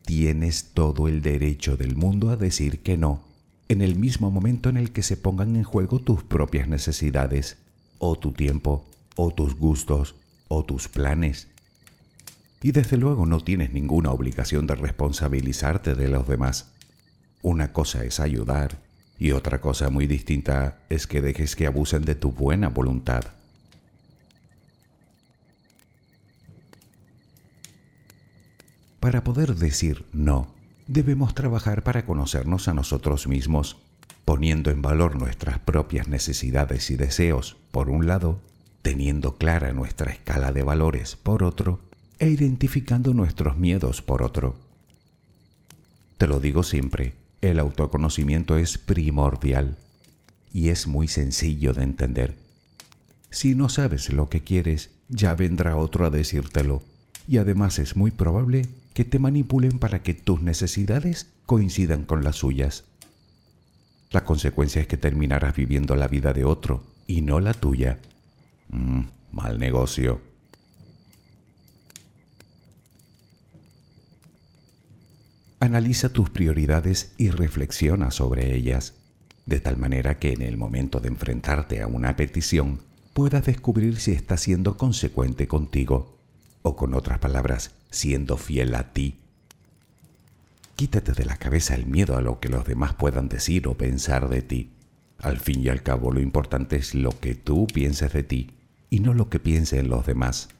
Tienes 0.04 0.70
todo 0.72 1.08
el 1.08 1.20
derecho 1.20 1.76
del 1.76 1.96
mundo 1.96 2.30
a 2.30 2.36
decir 2.36 2.80
que 2.80 2.96
no, 2.96 3.24
en 3.68 3.82
el 3.82 3.96
mismo 3.96 4.30
momento 4.30 4.68
en 4.68 4.76
el 4.76 4.92
que 4.92 5.02
se 5.02 5.16
pongan 5.16 5.56
en 5.56 5.64
juego 5.64 5.98
tus 5.98 6.22
propias 6.22 6.68
necesidades, 6.68 7.58
o 7.98 8.16
tu 8.16 8.32
tiempo, 8.32 8.84
o 9.16 9.32
tus 9.32 9.56
gustos, 9.56 10.14
o 10.48 10.64
tus 10.64 10.88
planes. 10.88 11.48
Y 12.62 12.70
desde 12.70 12.96
luego 12.96 13.26
no 13.26 13.40
tienes 13.40 13.72
ninguna 13.72 14.12
obligación 14.12 14.66
de 14.66 14.76
responsabilizarte 14.76 15.94
de 15.94 16.08
los 16.08 16.28
demás. 16.28 16.72
Una 17.42 17.72
cosa 17.72 18.04
es 18.04 18.20
ayudar 18.20 18.78
y 19.18 19.32
otra 19.32 19.60
cosa 19.60 19.90
muy 19.90 20.06
distinta 20.06 20.78
es 20.88 21.06
que 21.06 21.20
dejes 21.20 21.56
que 21.56 21.66
abusen 21.66 22.04
de 22.04 22.14
tu 22.14 22.32
buena 22.32 22.68
voluntad. 22.68 23.24
Para 29.00 29.22
poder 29.22 29.54
decir 29.54 30.04
no, 30.12 30.48
debemos 30.86 31.34
trabajar 31.34 31.82
para 31.82 32.04
conocernos 32.04 32.68
a 32.68 32.74
nosotros 32.74 33.28
mismos, 33.28 33.76
poniendo 34.24 34.70
en 34.70 34.82
valor 34.82 35.16
nuestras 35.16 35.60
propias 35.60 36.08
necesidades 36.08 36.90
y 36.90 36.96
deseos, 36.96 37.56
por 37.70 37.88
un 37.88 38.06
lado, 38.06 38.40
teniendo 38.82 39.36
clara 39.36 39.72
nuestra 39.72 40.10
escala 40.10 40.52
de 40.52 40.62
valores, 40.62 41.16
por 41.16 41.44
otro, 41.44 41.80
e 42.18 42.28
identificando 42.28 43.14
nuestros 43.14 43.56
miedos, 43.56 44.02
por 44.02 44.22
otro. 44.22 44.56
Te 46.18 46.26
lo 46.26 46.40
digo 46.40 46.62
siempre, 46.62 47.14
el 47.50 47.58
autoconocimiento 47.58 48.56
es 48.56 48.78
primordial 48.78 49.76
y 50.52 50.68
es 50.68 50.86
muy 50.86 51.08
sencillo 51.08 51.72
de 51.72 51.82
entender. 51.82 52.34
Si 53.30 53.54
no 53.54 53.68
sabes 53.68 54.12
lo 54.12 54.28
que 54.28 54.42
quieres, 54.42 54.90
ya 55.08 55.34
vendrá 55.34 55.76
otro 55.76 56.06
a 56.06 56.10
decírtelo, 56.10 56.82
y 57.28 57.38
además 57.38 57.78
es 57.78 57.96
muy 57.96 58.10
probable 58.10 58.66
que 58.94 59.04
te 59.04 59.18
manipulen 59.18 59.78
para 59.78 60.02
que 60.02 60.14
tus 60.14 60.40
necesidades 60.40 61.28
coincidan 61.44 62.04
con 62.04 62.24
las 62.24 62.36
suyas. 62.36 62.84
La 64.10 64.24
consecuencia 64.24 64.80
es 64.80 64.86
que 64.86 64.96
terminarás 64.96 65.54
viviendo 65.54 65.96
la 65.96 66.08
vida 66.08 66.32
de 66.32 66.44
otro 66.44 66.82
y 67.06 67.20
no 67.20 67.40
la 67.40 67.52
tuya. 67.52 67.98
Mm, 68.68 69.02
mal 69.32 69.58
negocio. 69.58 70.20
Analiza 75.58 76.10
tus 76.10 76.28
prioridades 76.28 77.12
y 77.16 77.30
reflexiona 77.30 78.10
sobre 78.10 78.54
ellas, 78.54 78.94
de 79.46 79.58
tal 79.60 79.78
manera 79.78 80.18
que 80.18 80.32
en 80.32 80.42
el 80.42 80.58
momento 80.58 81.00
de 81.00 81.08
enfrentarte 81.08 81.80
a 81.80 81.86
una 81.86 82.14
petición 82.14 82.80
puedas 83.14 83.46
descubrir 83.46 83.96
si 83.98 84.12
está 84.12 84.36
siendo 84.36 84.76
consecuente 84.76 85.48
contigo, 85.48 86.18
o 86.60 86.76
con 86.76 86.92
otras 86.92 87.20
palabras, 87.20 87.70
siendo 87.90 88.36
fiel 88.36 88.74
a 88.74 88.92
ti. 88.92 89.16
Quítate 90.74 91.12
de 91.12 91.24
la 91.24 91.38
cabeza 91.38 91.74
el 91.74 91.86
miedo 91.86 92.18
a 92.18 92.20
lo 92.20 92.38
que 92.38 92.50
los 92.50 92.66
demás 92.66 92.92
puedan 92.92 93.28
decir 93.28 93.66
o 93.66 93.78
pensar 93.78 94.28
de 94.28 94.42
ti. 94.42 94.72
Al 95.18 95.38
fin 95.38 95.62
y 95.62 95.70
al 95.70 95.82
cabo 95.82 96.12
lo 96.12 96.20
importante 96.20 96.76
es 96.76 96.94
lo 96.94 97.18
que 97.18 97.34
tú 97.34 97.66
pienses 97.66 98.12
de 98.12 98.22
ti 98.22 98.50
y 98.90 99.00
no 99.00 99.14
lo 99.14 99.30
que 99.30 99.38
piensen 99.38 99.88
los 99.88 100.04
demás. 100.04 100.50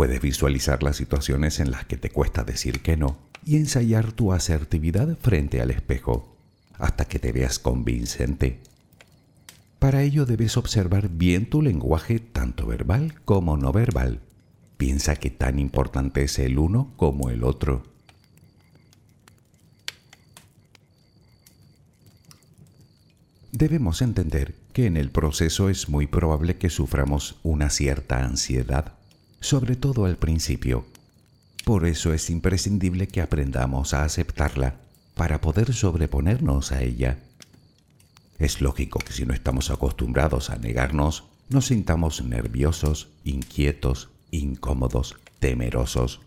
Puedes 0.00 0.22
visualizar 0.22 0.82
las 0.82 0.96
situaciones 0.96 1.60
en 1.60 1.70
las 1.70 1.84
que 1.84 1.98
te 1.98 2.08
cuesta 2.08 2.42
decir 2.42 2.80
que 2.80 2.96
no 2.96 3.18
y 3.44 3.56
ensayar 3.56 4.12
tu 4.12 4.32
asertividad 4.32 5.14
frente 5.18 5.60
al 5.60 5.70
espejo 5.70 6.38
hasta 6.78 7.04
que 7.04 7.18
te 7.18 7.32
veas 7.32 7.58
convincente. 7.58 8.60
Para 9.78 10.02
ello 10.02 10.24
debes 10.24 10.56
observar 10.56 11.10
bien 11.10 11.50
tu 11.50 11.60
lenguaje 11.60 12.18
tanto 12.18 12.66
verbal 12.66 13.20
como 13.26 13.58
no 13.58 13.74
verbal. 13.74 14.20
Piensa 14.78 15.16
que 15.16 15.28
tan 15.28 15.58
importante 15.58 16.22
es 16.22 16.38
el 16.38 16.58
uno 16.58 16.94
como 16.96 17.28
el 17.28 17.44
otro. 17.44 17.82
Debemos 23.52 24.00
entender 24.00 24.54
que 24.72 24.86
en 24.86 24.96
el 24.96 25.10
proceso 25.10 25.68
es 25.68 25.90
muy 25.90 26.06
probable 26.06 26.56
que 26.56 26.70
suframos 26.70 27.38
una 27.42 27.68
cierta 27.68 28.24
ansiedad 28.24 28.94
sobre 29.40 29.76
todo 29.76 30.04
al 30.04 30.16
principio. 30.16 30.84
Por 31.64 31.86
eso 31.86 32.12
es 32.12 32.30
imprescindible 32.30 33.08
que 33.08 33.20
aprendamos 33.20 33.94
a 33.94 34.04
aceptarla 34.04 34.76
para 35.14 35.40
poder 35.40 35.72
sobreponernos 35.74 36.72
a 36.72 36.82
ella. 36.82 37.18
Es 38.38 38.60
lógico 38.60 38.98
que 38.98 39.12
si 39.12 39.26
no 39.26 39.34
estamos 39.34 39.70
acostumbrados 39.70 40.50
a 40.50 40.56
negarnos, 40.56 41.24
nos 41.48 41.66
sintamos 41.66 42.22
nerviosos, 42.22 43.08
inquietos, 43.24 44.08
incómodos, 44.30 45.16
temerosos, 45.40 46.20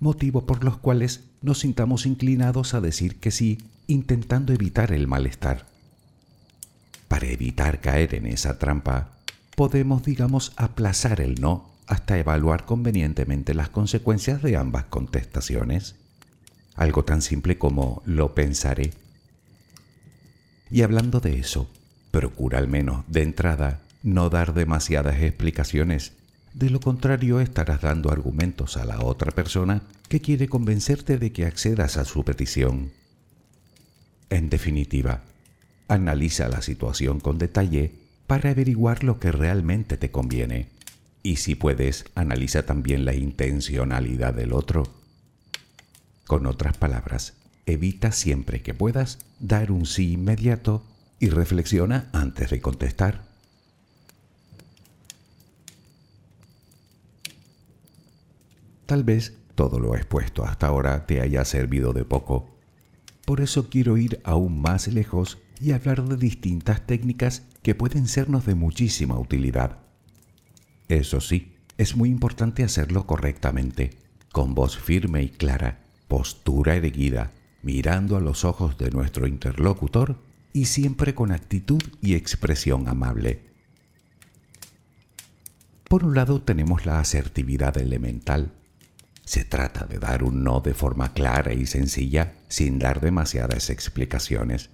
motivo 0.00 0.46
por 0.46 0.64
los 0.64 0.78
cuales 0.78 1.24
nos 1.42 1.60
sintamos 1.60 2.06
inclinados 2.06 2.74
a 2.74 2.80
decir 2.80 3.20
que 3.20 3.30
sí, 3.30 3.58
intentando 3.86 4.52
evitar 4.52 4.92
el 4.92 5.06
malestar. 5.06 5.66
Para 7.08 7.26
evitar 7.26 7.80
caer 7.80 8.14
en 8.14 8.26
esa 8.26 8.58
trampa, 8.58 9.10
podemos, 9.54 10.02
digamos, 10.02 10.52
aplazar 10.56 11.20
el 11.20 11.40
no 11.40 11.73
hasta 11.86 12.18
evaluar 12.18 12.64
convenientemente 12.64 13.54
las 13.54 13.68
consecuencias 13.68 14.42
de 14.42 14.56
ambas 14.56 14.84
contestaciones. 14.84 15.96
Algo 16.74 17.04
tan 17.04 17.22
simple 17.22 17.58
como 17.58 18.02
lo 18.04 18.34
pensaré. 18.34 18.92
Y 20.70 20.82
hablando 20.82 21.20
de 21.20 21.38
eso, 21.38 21.70
procura 22.10 22.58
al 22.58 22.68
menos 22.68 23.04
de 23.08 23.22
entrada 23.22 23.80
no 24.02 24.30
dar 24.30 24.54
demasiadas 24.54 25.22
explicaciones. 25.22 26.12
De 26.52 26.70
lo 26.70 26.80
contrario 26.80 27.40
estarás 27.40 27.80
dando 27.80 28.10
argumentos 28.10 28.76
a 28.76 28.84
la 28.84 29.00
otra 29.00 29.32
persona 29.32 29.82
que 30.08 30.20
quiere 30.20 30.48
convencerte 30.48 31.18
de 31.18 31.32
que 31.32 31.46
accedas 31.46 31.96
a 31.96 32.04
su 32.04 32.24
petición. 32.24 32.92
En 34.30 34.50
definitiva, 34.50 35.22
analiza 35.88 36.48
la 36.48 36.62
situación 36.62 37.20
con 37.20 37.38
detalle 37.38 37.92
para 38.26 38.50
averiguar 38.50 39.04
lo 39.04 39.18
que 39.18 39.32
realmente 39.32 39.96
te 39.96 40.10
conviene. 40.10 40.68
Y 41.26 41.36
si 41.36 41.54
puedes, 41.54 42.04
analiza 42.14 42.66
también 42.66 43.06
la 43.06 43.14
intencionalidad 43.14 44.34
del 44.34 44.52
otro. 44.52 44.84
Con 46.26 46.44
otras 46.44 46.76
palabras, 46.76 47.32
evita 47.64 48.12
siempre 48.12 48.60
que 48.60 48.74
puedas 48.74 49.20
dar 49.40 49.72
un 49.72 49.86
sí 49.86 50.12
inmediato 50.12 50.84
y 51.18 51.30
reflexiona 51.30 52.10
antes 52.12 52.50
de 52.50 52.60
contestar. 52.60 53.24
Tal 58.84 59.02
vez 59.02 59.32
todo 59.54 59.80
lo 59.80 59.96
expuesto 59.96 60.44
hasta 60.44 60.66
ahora 60.66 61.06
te 61.06 61.22
haya 61.22 61.46
servido 61.46 61.94
de 61.94 62.04
poco. 62.04 62.54
Por 63.24 63.40
eso 63.40 63.70
quiero 63.70 63.96
ir 63.96 64.20
aún 64.24 64.60
más 64.60 64.88
lejos 64.88 65.38
y 65.58 65.72
hablar 65.72 66.04
de 66.04 66.18
distintas 66.18 66.86
técnicas 66.86 67.44
que 67.62 67.74
pueden 67.74 68.08
sernos 68.08 68.44
de 68.44 68.54
muchísima 68.54 69.18
utilidad. 69.18 69.83
Eso 70.88 71.20
sí, 71.20 71.56
es 71.78 71.96
muy 71.96 72.10
importante 72.10 72.62
hacerlo 72.62 73.06
correctamente, 73.06 73.90
con 74.32 74.54
voz 74.54 74.78
firme 74.78 75.22
y 75.22 75.28
clara, 75.30 75.80
postura 76.08 76.76
erguida, 76.76 77.32
mirando 77.62 78.16
a 78.16 78.20
los 78.20 78.44
ojos 78.44 78.76
de 78.78 78.90
nuestro 78.90 79.26
interlocutor 79.26 80.18
y 80.52 80.66
siempre 80.66 81.14
con 81.14 81.32
actitud 81.32 81.82
y 82.00 82.14
expresión 82.14 82.88
amable. 82.88 83.42
Por 85.88 86.04
un 86.04 86.14
lado 86.14 86.42
tenemos 86.42 86.86
la 86.86 87.00
asertividad 87.00 87.78
elemental. 87.78 88.52
Se 89.24 89.44
trata 89.44 89.86
de 89.86 89.98
dar 89.98 90.22
un 90.22 90.44
no 90.44 90.60
de 90.60 90.74
forma 90.74 91.12
clara 91.14 91.54
y 91.54 91.66
sencilla 91.66 92.34
sin 92.48 92.78
dar 92.78 93.00
demasiadas 93.00 93.70
explicaciones. 93.70 94.70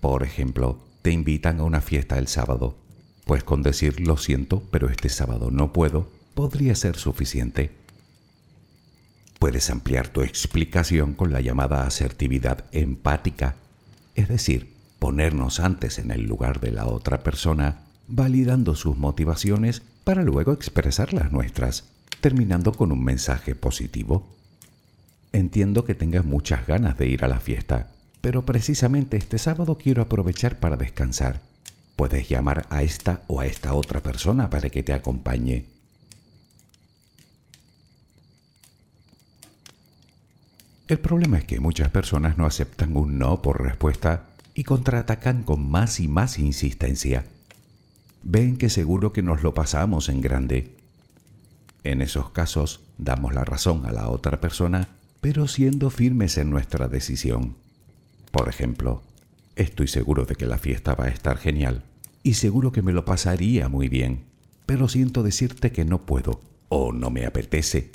Por 0.00 0.24
ejemplo, 0.24 0.84
te 1.02 1.12
invitan 1.12 1.60
a 1.60 1.64
una 1.64 1.80
fiesta 1.80 2.18
el 2.18 2.26
sábado 2.26 2.76
pues 3.24 3.44
con 3.44 3.62
decir 3.62 4.00
lo 4.00 4.16
siento, 4.16 4.62
pero 4.70 4.88
este 4.88 5.08
sábado 5.08 5.50
no 5.50 5.72
puedo, 5.72 6.08
podría 6.34 6.74
ser 6.74 6.96
suficiente. 6.96 7.70
Puedes 9.38 9.70
ampliar 9.70 10.08
tu 10.08 10.22
explicación 10.22 11.14
con 11.14 11.32
la 11.32 11.40
llamada 11.40 11.86
asertividad 11.86 12.64
empática, 12.72 13.56
es 14.14 14.28
decir, 14.28 14.74
ponernos 14.98 15.60
antes 15.60 15.98
en 15.98 16.10
el 16.10 16.24
lugar 16.24 16.60
de 16.60 16.72
la 16.72 16.86
otra 16.86 17.22
persona, 17.22 17.82
validando 18.06 18.74
sus 18.74 18.98
motivaciones 18.98 19.82
para 20.04 20.22
luego 20.22 20.52
expresar 20.52 21.14
las 21.14 21.32
nuestras, 21.32 21.84
terminando 22.20 22.72
con 22.72 22.92
un 22.92 23.02
mensaje 23.02 23.54
positivo. 23.54 24.26
Entiendo 25.32 25.84
que 25.84 25.94
tengas 25.94 26.24
muchas 26.24 26.66
ganas 26.66 26.98
de 26.98 27.06
ir 27.06 27.24
a 27.24 27.28
la 27.28 27.40
fiesta, 27.40 27.92
pero 28.20 28.44
precisamente 28.44 29.16
este 29.16 29.38
sábado 29.38 29.78
quiero 29.78 30.02
aprovechar 30.02 30.58
para 30.58 30.76
descansar 30.76 31.49
Puedes 32.00 32.30
llamar 32.30 32.66
a 32.70 32.82
esta 32.82 33.24
o 33.26 33.40
a 33.40 33.46
esta 33.46 33.74
otra 33.74 34.02
persona 34.02 34.48
para 34.48 34.70
que 34.70 34.82
te 34.82 34.94
acompañe. 34.94 35.66
El 40.88 40.98
problema 40.98 41.36
es 41.36 41.44
que 41.44 41.60
muchas 41.60 41.90
personas 41.90 42.38
no 42.38 42.46
aceptan 42.46 42.96
un 42.96 43.18
no 43.18 43.42
por 43.42 43.62
respuesta 43.62 44.30
y 44.54 44.64
contraatacan 44.64 45.42
con 45.42 45.70
más 45.70 46.00
y 46.00 46.08
más 46.08 46.38
insistencia. 46.38 47.26
Ven 48.22 48.56
que 48.56 48.70
seguro 48.70 49.12
que 49.12 49.20
nos 49.20 49.42
lo 49.42 49.52
pasamos 49.52 50.08
en 50.08 50.22
grande. 50.22 50.74
En 51.84 52.00
esos 52.00 52.30
casos 52.30 52.80
damos 52.96 53.34
la 53.34 53.44
razón 53.44 53.84
a 53.84 53.92
la 53.92 54.08
otra 54.08 54.40
persona, 54.40 54.88
pero 55.20 55.46
siendo 55.48 55.90
firmes 55.90 56.38
en 56.38 56.48
nuestra 56.48 56.88
decisión. 56.88 57.56
Por 58.30 58.48
ejemplo, 58.48 59.02
estoy 59.54 59.86
seguro 59.86 60.24
de 60.24 60.34
que 60.34 60.46
la 60.46 60.56
fiesta 60.56 60.94
va 60.94 61.04
a 61.04 61.08
estar 61.08 61.36
genial 61.36 61.84
y 62.22 62.34
seguro 62.34 62.72
que 62.72 62.82
me 62.82 62.92
lo 62.92 63.04
pasaría 63.04 63.68
muy 63.68 63.88
bien, 63.88 64.24
pero 64.66 64.88
siento 64.88 65.22
decirte 65.22 65.72
que 65.72 65.84
no 65.84 66.06
puedo 66.06 66.40
o 66.68 66.92
no 66.92 67.10
me 67.10 67.26
apetece. 67.26 67.90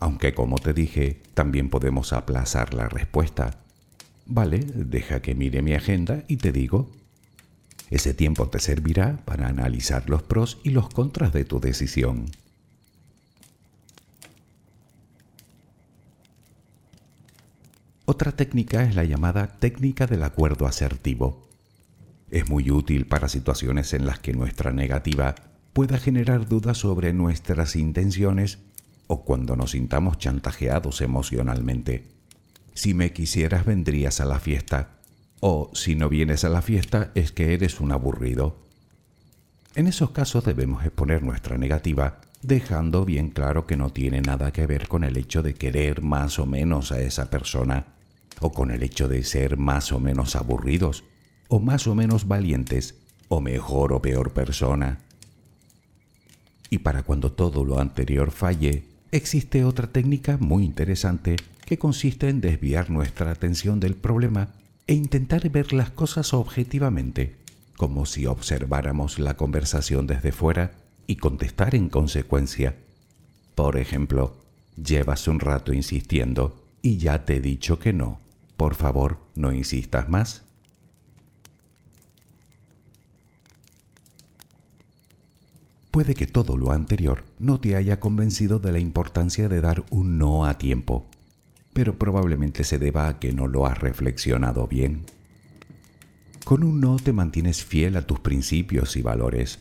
Aunque 0.00 0.34
como 0.34 0.58
te 0.58 0.72
dije, 0.72 1.22
también 1.34 1.70
podemos 1.70 2.12
aplazar 2.12 2.74
la 2.74 2.88
respuesta. 2.88 3.58
Vale, 4.26 4.58
deja 4.58 5.20
que 5.22 5.34
mire 5.34 5.62
mi 5.62 5.74
agenda 5.74 6.24
y 6.28 6.36
te 6.36 6.52
digo. 6.52 6.90
Ese 7.90 8.12
tiempo 8.12 8.48
te 8.48 8.60
servirá 8.60 9.24
para 9.24 9.48
analizar 9.48 10.10
los 10.10 10.22
pros 10.22 10.58
y 10.62 10.70
los 10.70 10.90
contras 10.90 11.32
de 11.32 11.44
tu 11.44 11.58
decisión. 11.58 12.26
Otra 18.04 18.32
técnica 18.32 18.84
es 18.84 18.94
la 18.94 19.04
llamada 19.04 19.58
técnica 19.58 20.06
del 20.06 20.22
acuerdo 20.22 20.66
asertivo. 20.66 21.47
Es 22.30 22.48
muy 22.48 22.70
útil 22.70 23.06
para 23.06 23.28
situaciones 23.28 23.94
en 23.94 24.06
las 24.06 24.18
que 24.18 24.32
nuestra 24.32 24.72
negativa 24.72 25.34
pueda 25.72 25.98
generar 25.98 26.48
dudas 26.48 26.78
sobre 26.78 27.12
nuestras 27.12 27.76
intenciones 27.76 28.58
o 29.06 29.24
cuando 29.24 29.56
nos 29.56 29.70
sintamos 29.70 30.18
chantajeados 30.18 31.00
emocionalmente. 31.00 32.08
Si 32.74 32.94
me 32.94 33.12
quisieras 33.12 33.64
vendrías 33.64 34.20
a 34.20 34.24
la 34.24 34.38
fiesta 34.38 34.98
o 35.40 35.70
si 35.74 35.94
no 35.94 36.08
vienes 36.08 36.44
a 36.44 36.48
la 36.48 36.62
fiesta 36.62 37.10
es 37.14 37.32
que 37.32 37.54
eres 37.54 37.80
un 37.80 37.92
aburrido. 37.92 38.62
En 39.74 39.86
esos 39.86 40.10
casos 40.10 40.44
debemos 40.44 40.84
exponer 40.84 41.22
nuestra 41.22 41.56
negativa 41.56 42.20
dejando 42.42 43.04
bien 43.04 43.30
claro 43.30 43.66
que 43.66 43.76
no 43.76 43.90
tiene 43.90 44.20
nada 44.20 44.52
que 44.52 44.66
ver 44.66 44.88
con 44.88 45.04
el 45.04 45.16
hecho 45.16 45.42
de 45.42 45.54
querer 45.54 46.02
más 46.02 46.38
o 46.38 46.46
menos 46.46 46.92
a 46.92 47.00
esa 47.00 47.30
persona 47.30 47.86
o 48.40 48.52
con 48.52 48.70
el 48.70 48.82
hecho 48.82 49.08
de 49.08 49.24
ser 49.24 49.56
más 49.56 49.92
o 49.92 49.98
menos 49.98 50.36
aburridos, 50.36 51.04
o 51.48 51.60
más 51.60 51.86
o 51.86 51.94
menos 51.94 52.28
valientes, 52.28 52.94
o 53.28 53.40
mejor 53.40 53.92
o 53.92 54.00
peor 54.00 54.32
persona. 54.32 54.98
Y 56.70 56.78
para 56.78 57.02
cuando 57.02 57.32
todo 57.32 57.64
lo 57.64 57.80
anterior 57.80 58.30
falle, 58.30 58.84
existe 59.10 59.64
otra 59.64 59.86
técnica 59.88 60.36
muy 60.38 60.64
interesante 60.64 61.36
que 61.64 61.78
consiste 61.78 62.28
en 62.28 62.40
desviar 62.40 62.90
nuestra 62.90 63.30
atención 63.30 63.80
del 63.80 63.94
problema 63.94 64.48
e 64.86 64.94
intentar 64.94 65.48
ver 65.50 65.72
las 65.72 65.90
cosas 65.90 66.32
objetivamente, 66.32 67.36
como 67.76 68.06
si 68.06 68.26
observáramos 68.26 69.18
la 69.18 69.36
conversación 69.36 70.06
desde 70.06 70.32
fuera 70.32 70.72
y 71.06 71.16
contestar 71.16 71.74
en 71.74 71.88
consecuencia. 71.88 72.76
Por 73.54 73.76
ejemplo, 73.76 74.36
llevas 74.82 75.28
un 75.28 75.40
rato 75.40 75.72
insistiendo 75.72 76.64
y 76.80 76.98
ya 76.98 77.24
te 77.24 77.36
he 77.36 77.40
dicho 77.40 77.78
que 77.78 77.92
no. 77.92 78.20
Por 78.56 78.74
favor, 78.74 79.18
no 79.34 79.52
insistas 79.52 80.08
más. 80.08 80.47
Puede 85.98 86.14
que 86.14 86.28
todo 86.28 86.56
lo 86.56 86.70
anterior 86.70 87.24
no 87.40 87.58
te 87.58 87.74
haya 87.74 87.98
convencido 87.98 88.60
de 88.60 88.70
la 88.70 88.78
importancia 88.78 89.48
de 89.48 89.60
dar 89.60 89.84
un 89.90 90.16
no 90.16 90.44
a 90.44 90.56
tiempo, 90.56 91.08
pero 91.72 91.98
probablemente 91.98 92.62
se 92.62 92.78
deba 92.78 93.08
a 93.08 93.18
que 93.18 93.32
no 93.32 93.48
lo 93.48 93.66
has 93.66 93.80
reflexionado 93.80 94.68
bien. 94.68 95.06
Con 96.44 96.62
un 96.62 96.80
no 96.80 96.98
te 96.98 97.12
mantienes 97.12 97.64
fiel 97.64 97.96
a 97.96 98.06
tus 98.06 98.20
principios 98.20 98.96
y 98.96 99.02
valores. 99.02 99.58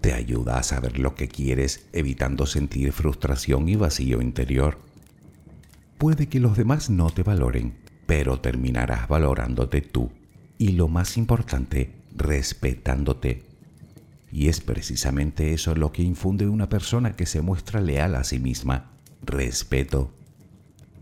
Te 0.00 0.12
ayuda 0.12 0.58
a 0.58 0.64
saber 0.64 0.98
lo 0.98 1.14
que 1.14 1.28
quieres 1.28 1.86
evitando 1.92 2.46
sentir 2.46 2.90
frustración 2.90 3.68
y 3.68 3.76
vacío 3.76 4.20
interior. 4.20 4.76
Puede 5.98 6.28
que 6.28 6.40
los 6.40 6.56
demás 6.56 6.90
no 6.90 7.10
te 7.10 7.22
valoren, 7.22 7.74
pero 8.06 8.40
terminarás 8.40 9.06
valorándote 9.06 9.82
tú 9.82 10.10
y 10.58 10.72
lo 10.72 10.88
más 10.88 11.16
importante, 11.16 11.92
respetándote. 12.16 13.49
Y 14.32 14.48
es 14.48 14.60
precisamente 14.60 15.52
eso 15.52 15.74
lo 15.74 15.92
que 15.92 16.02
infunde 16.02 16.48
una 16.48 16.68
persona 16.68 17.16
que 17.16 17.26
se 17.26 17.40
muestra 17.40 17.80
leal 17.80 18.14
a 18.14 18.24
sí 18.24 18.38
misma, 18.38 18.90
respeto. 19.22 20.10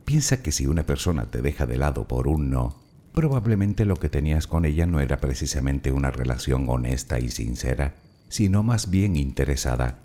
Piensa 0.05 0.43
que 0.43 0.53
si 0.53 0.67
una 0.67 0.85
persona 0.85 1.31
te 1.31 1.43
deja 1.43 1.67
de 1.67 1.77
lado 1.77 2.09
por 2.09 2.29
un 2.29 2.51
no, 2.51 2.77
probablemente 3.13 3.85
lo 3.85 3.97
que 3.97 4.09
tenías 4.09 4.47
con 4.47 4.65
ella 4.65 4.87
no 4.87 5.01
era 5.01 5.19
precisamente 5.19 5.93
una 5.93 6.11
relación 6.11 6.65
honesta 6.69 7.19
y 7.19 7.29
sincera, 7.29 7.95
sino 8.29 8.63
más 8.63 8.91
bien 8.91 9.17
interesada, 9.17 9.99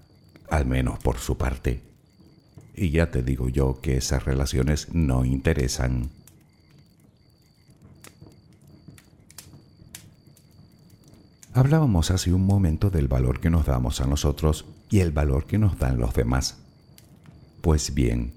al 0.49 0.65
menos 0.65 0.99
por 0.99 1.19
su 1.19 1.37
parte. 1.37 1.81
Y 2.75 2.89
ya 2.89 3.11
te 3.11 3.23
digo 3.23 3.49
yo 3.49 3.79
que 3.81 3.97
esas 3.97 4.25
relaciones 4.25 4.93
no 4.93 5.25
interesan. 5.25 6.09
Hablábamos 11.55 12.09
hace 12.09 12.33
un 12.33 12.47
momento 12.47 12.89
del 12.89 13.07
valor 13.07 13.39
que 13.39 13.51
nos 13.51 13.67
damos 13.67 14.01
a 14.01 14.07
nosotros 14.07 14.65
y 14.89 15.01
el 15.01 15.11
valor 15.11 15.45
que 15.45 15.59
nos 15.59 15.77
dan 15.77 15.99
los 15.99 16.15
demás. 16.15 16.57
Pues 17.61 17.93
bien, 17.93 18.33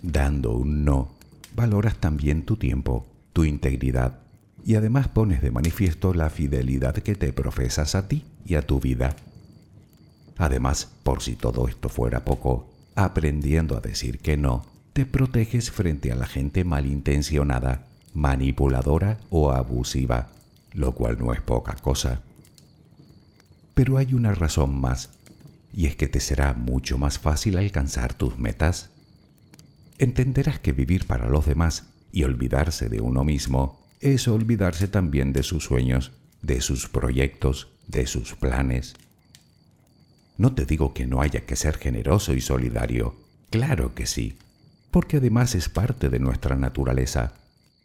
dando 0.00 0.52
un 0.52 0.82
no, 0.82 1.10
valoras 1.54 1.96
también 1.96 2.42
tu 2.46 2.56
tiempo, 2.56 3.06
tu 3.34 3.44
integridad 3.44 4.18
y 4.64 4.76
además 4.76 5.08
pones 5.08 5.42
de 5.42 5.50
manifiesto 5.50 6.14
la 6.14 6.30
fidelidad 6.30 6.94
que 6.94 7.14
te 7.14 7.34
profesas 7.34 7.94
a 7.94 8.08
ti 8.08 8.24
y 8.46 8.54
a 8.54 8.62
tu 8.62 8.80
vida. 8.80 9.14
Además, 10.38 10.88
por 11.02 11.22
si 11.22 11.36
todo 11.36 11.68
esto 11.68 11.90
fuera 11.90 12.24
poco, 12.24 12.70
aprendiendo 12.94 13.76
a 13.76 13.80
decir 13.80 14.20
que 14.20 14.38
no, 14.38 14.64
te 14.94 15.04
proteges 15.04 15.70
frente 15.70 16.12
a 16.12 16.16
la 16.16 16.26
gente 16.26 16.64
malintencionada, 16.64 17.82
manipuladora 18.14 19.18
o 19.28 19.50
abusiva, 19.52 20.30
lo 20.72 20.92
cual 20.92 21.18
no 21.18 21.34
es 21.34 21.42
poca 21.42 21.74
cosa. 21.74 22.22
Pero 23.74 23.98
hay 23.98 24.14
una 24.14 24.32
razón 24.34 24.80
más, 24.80 25.10
y 25.72 25.86
es 25.86 25.96
que 25.96 26.06
te 26.06 26.20
será 26.20 26.54
mucho 26.54 26.96
más 26.96 27.18
fácil 27.18 27.58
alcanzar 27.58 28.14
tus 28.14 28.38
metas. 28.38 28.90
Entenderás 29.98 30.60
que 30.60 30.72
vivir 30.72 31.06
para 31.06 31.28
los 31.28 31.46
demás 31.46 31.86
y 32.12 32.22
olvidarse 32.22 32.88
de 32.88 33.00
uno 33.00 33.24
mismo 33.24 33.84
es 34.00 34.28
olvidarse 34.28 34.86
también 34.86 35.32
de 35.32 35.42
sus 35.42 35.64
sueños, 35.64 36.12
de 36.42 36.60
sus 36.60 36.88
proyectos, 36.88 37.68
de 37.88 38.06
sus 38.06 38.34
planes. 38.34 38.94
No 40.36 40.54
te 40.54 40.66
digo 40.66 40.94
que 40.94 41.06
no 41.06 41.20
haya 41.20 41.40
que 41.40 41.56
ser 41.56 41.78
generoso 41.78 42.34
y 42.34 42.40
solidario, 42.40 43.16
claro 43.50 43.94
que 43.94 44.06
sí, 44.06 44.38
porque 44.90 45.16
además 45.16 45.54
es 45.54 45.68
parte 45.68 46.10
de 46.10 46.20
nuestra 46.20 46.54
naturaleza, 46.54 47.34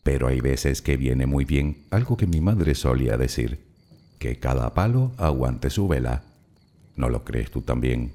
pero 0.04 0.28
hay 0.28 0.42
veces 0.42 0.82
que 0.82 0.98
viene 0.98 1.26
muy 1.26 1.46
bien 1.46 1.86
algo 1.90 2.18
que 2.18 2.28
mi 2.28 2.42
madre 2.42 2.76
solía 2.76 3.18
decir 3.18 3.69
que 4.20 4.38
cada 4.38 4.74
palo 4.74 5.14
aguante 5.18 5.70
su 5.70 5.88
vela. 5.88 6.24
¿No 6.96 7.10
lo 7.10 7.24
crees 7.24 7.50
tú 7.50 7.62
también? 7.62 8.14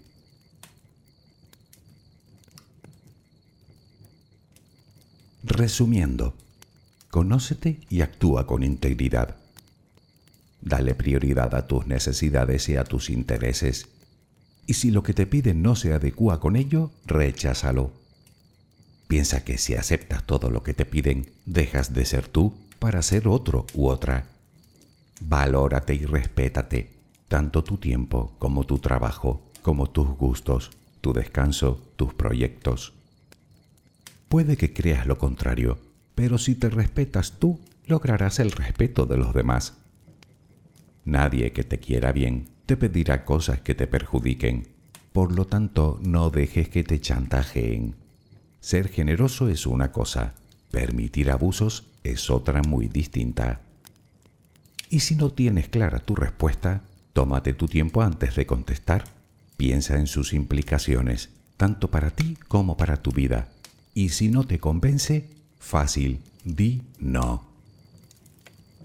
Resumiendo, 5.43 6.35
conócete 7.11 7.81
y 7.89 8.03
actúa 8.03 8.47
con 8.47 8.63
integridad. 8.63 9.37
Dale 10.61 10.95
prioridad 10.95 11.55
a 11.55 11.67
tus 11.67 11.87
necesidades 11.87 12.69
y 12.69 12.77
a 12.77 12.85
tus 12.85 13.11
intereses. 13.11 13.89
Y 14.67 14.75
si 14.75 14.91
lo 14.91 15.03
que 15.03 15.13
te 15.13 15.27
piden 15.27 15.63
no 15.63 15.77
se 15.77 15.93
adecua 15.93 16.41
con 16.41 16.57
ello, 16.57 16.91
recházalo. 17.05 17.93
Piensa 19.09 19.45
que 19.45 19.59
si 19.59 19.75
aceptas 19.75 20.25
todo 20.25 20.51
lo 20.51 20.63
que 20.63 20.73
te 20.73 20.87
piden, 20.87 21.31
dejas 21.45 21.93
de 21.93 22.07
ser 22.07 22.29
tú 22.29 22.55
para 22.79 23.03
ser 23.03 23.29
otro 23.29 23.67
u 23.75 23.89
otra. 23.89 24.34
Valórate 25.21 25.95
y 25.95 26.05
respétate, 26.05 26.91
tanto 27.29 27.65
tu 27.65 27.79
tiempo 27.79 28.35
como 28.39 28.65
tu 28.65 28.79
trabajo, 28.79 29.43
como 29.63 29.91
tus 29.91 30.09
gustos, 30.09 30.71
tu 31.01 31.13
descanso, 31.13 31.81
tus 31.97 32.15
proyectos. 32.15 32.93
Puede 34.29 34.57
que 34.57 34.73
creas 34.73 35.07
lo 35.07 35.19
contrario, 35.19 35.79
pero 36.15 36.39
si 36.39 36.55
te 36.55 36.69
respetas 36.69 37.39
tú, 37.39 37.61
lograrás 37.87 38.39
el 38.41 38.51
respeto 38.51 39.07
de 39.07 39.17
los 39.17 39.35
demás. 39.35 39.75
Nadie 41.05 41.53
que 41.53 41.65
te 41.65 41.79
quiera 41.79 42.13
bien 42.13 42.49
te 42.67 42.77
pedirá 42.77 43.25
cosas 43.25 43.61
que 43.61 43.75
te 43.75 43.87
perjudiquen, 43.87 44.69
por 45.13 45.33
lo 45.33 45.47
tanto 45.47 46.01
no 46.03 46.31
dejes 46.31 46.69
que 46.69 46.83
te 46.83 47.01
chantajeen. 47.01 47.95
Ser 48.61 48.89
generoso 48.89 49.49
es 49.49 49.67
una 49.67 49.93
cosa, 49.93 50.35
permitir 50.71 51.31
abusos 51.31 51.85
es 52.03 52.31
otra 52.31 52.63
muy 52.63 52.89
distinta. 52.89 53.61
Y 54.95 55.01
si 55.01 55.17
no 55.17 55.31
tienes 55.31 55.69
clara 55.69 55.99
tu 55.99 56.15
respuesta, 56.15 56.83
tómate 57.15 57.53
tu 57.53 57.67
tiempo 57.67 58.03
antes 58.03 58.37
de 58.37 58.47
contestar. 58.47 59.03
Piensa 59.57 59.99
en 59.99 60.07
sus 60.07 60.33
implicaciones, 60.33 61.31
tanto 61.57 61.91
para 61.91 62.11
ti 62.11 62.39
como 62.47 62.77
para 62.77 63.03
tu 63.03 63.11
vida. 63.11 63.49
Y 63.93 64.11
si 64.11 64.29
no 64.29 64.47
te 64.47 64.61
convence, 64.61 65.29
fácil, 65.59 66.21
di 66.45 66.83
no. 67.01 67.45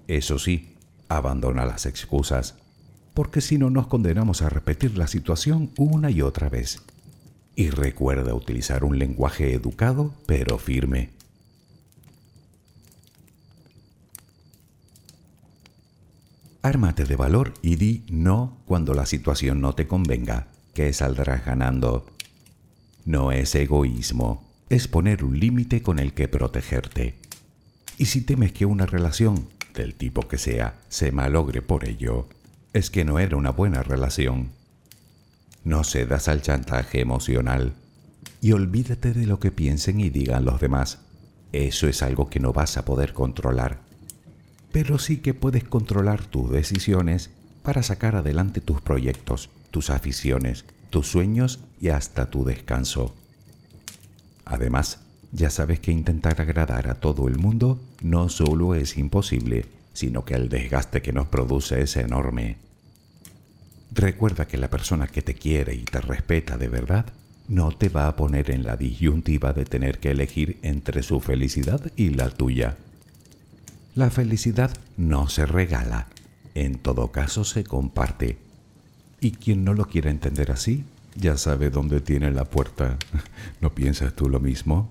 Eso 0.08 0.40
sí, 0.40 0.74
abandona 1.10 1.64
las 1.64 1.86
excusas, 1.86 2.56
porque 3.14 3.40
si 3.40 3.60
no 3.60 3.70
nos 3.70 3.86
condenamos 3.86 4.42
a 4.42 4.50
repetir 4.50 4.98
la 4.98 5.06
situación 5.06 5.70
una 5.78 6.10
y 6.10 6.24
otra 6.24 6.50
vez. 6.50 6.82
Y 7.56 7.70
recuerda 7.70 8.34
utilizar 8.34 8.84
un 8.84 8.98
lenguaje 8.98 9.54
educado 9.54 10.16
pero 10.26 10.58
firme. 10.58 11.12
Ármate 16.62 17.06
de 17.06 17.16
valor 17.16 17.54
y 17.62 17.78
di 17.78 18.04
no 18.10 18.58
cuando 18.66 18.94
la 18.94 19.06
situación 19.06 19.62
no 19.62 19.74
te 19.74 19.88
convenga, 19.88 20.48
que 20.74 20.92
saldrás 20.92 21.46
ganando. 21.46 22.06
No 23.06 23.32
es 23.32 23.56
egoísmo, 23.56 24.46
es 24.70 24.88
poner 24.88 25.24
un 25.24 25.40
límite 25.40 25.82
con 25.82 26.00
el 26.00 26.14
que 26.14 26.28
protegerte. 26.28 27.16
Y 27.98 28.06
si 28.06 28.22
temes 28.22 28.52
que 28.52 28.66
una 28.66 28.86
relación, 28.86 29.48
del 29.74 29.96
tipo 29.96 30.28
que 30.28 30.38
sea, 30.38 30.80
se 30.90 31.12
malogre 31.12 31.62
por 31.62 31.88
ello, 31.88 32.28
es 32.74 32.90
que 32.90 33.06
no 33.06 33.20
era 33.20 33.38
una 33.38 33.52
buena 33.52 33.82
relación. 33.82 34.50
No 35.64 35.84
cedas 35.84 36.28
al 36.28 36.42
chantaje 36.42 37.00
emocional 37.00 37.74
y 38.42 38.52
olvídate 38.52 39.14
de 39.14 39.26
lo 39.26 39.40
que 39.40 39.52
piensen 39.52 40.00
y 40.00 40.10
digan 40.10 40.46
los 40.46 40.60
demás. 40.60 41.00
Eso 41.52 41.88
es 41.88 42.04
algo 42.04 42.30
que 42.30 42.40
no 42.40 42.54
vas 42.54 42.78
a 42.78 42.86
poder 42.86 43.14
controlar. 43.14 43.89
Pero 44.72 45.00
sí 45.00 45.18
que 45.18 45.34
puedes 45.34 45.64
controlar 45.64 46.26
tus 46.26 46.52
decisiones 46.52 47.32
para 47.64 47.84
sacar 47.84 48.16
adelante 48.16 48.62
tus 48.62 48.82
proyectos, 48.82 49.50
tus 49.72 49.90
aficiones, 49.90 50.66
tus 50.90 51.08
sueños 51.08 51.60
y 51.80 51.90
hasta 51.90 52.30
tu 52.30 52.44
descanso. 52.44 53.16
Además, 54.46 55.02
ya 55.32 55.50
sabes 55.50 55.80
que 55.80 55.92
intentar 55.92 56.42
agradar 56.42 56.90
a 56.90 56.96
todo 56.96 57.28
el 57.28 57.38
mundo 57.38 57.80
no 58.02 58.30
solo 58.30 58.74
es 58.74 58.98
imposible, 58.98 59.66
sino 59.94 60.26
que 60.26 60.34
el 60.34 60.50
desgaste 60.50 61.02
que 61.02 61.14
nos 61.14 61.28
produce 61.28 61.82
es 61.82 61.98
enorme. 61.98 62.58
Recuerda 63.92 64.48
que 64.48 64.58
la 64.58 64.70
persona 64.70 65.08
que 65.08 65.22
te 65.22 65.36
quiere 65.36 65.76
y 65.76 65.84
te 65.84 66.02
respeta 66.02 66.58
de 66.58 66.70
verdad 66.70 67.06
no 67.48 67.72
te 67.72 67.90
va 67.90 68.08
a 68.08 68.16
poner 68.16 68.52
en 68.52 68.64
la 68.64 68.78
disyuntiva 68.78 69.54
de 69.54 69.66
tener 69.66 70.00
que 70.00 70.12
elegir 70.12 70.60
entre 70.62 71.02
su 71.02 71.20
felicidad 71.20 71.92
y 71.96 72.10
la 72.10 72.30
tuya. 72.30 72.78
La 73.96 74.10
felicidad 74.10 74.72
no 74.98 75.28
se 75.30 75.46
regala, 75.46 76.08
en 76.56 76.78
todo 76.78 77.12
caso 77.12 77.44
se 77.44 77.64
comparte. 77.64 78.38
Y 79.20 79.32
quien 79.32 79.64
no 79.64 79.74
lo 79.74 79.86
quiera 79.86 80.10
entender 80.10 80.52
así, 80.52 80.86
ya 81.16 81.38
sabe 81.38 81.70
dónde 81.70 82.00
tiene 82.00 82.32
la 82.32 82.46
puerta. 82.46 82.98
¿No 83.62 83.74
piensas 83.74 84.16
tú 84.16 84.30
lo 84.30 84.40
mismo? 84.40 84.90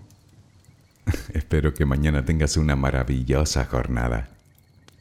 Espero 1.32 1.74
que 1.74 1.86
mañana 1.86 2.24
tengas 2.24 2.56
una 2.56 2.76
maravillosa 2.76 3.64
jornada. 3.64 4.28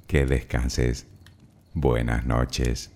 Que 0.08 0.26
descanses. 0.26 1.06
Buenas 1.74 2.26
noches. 2.26 2.92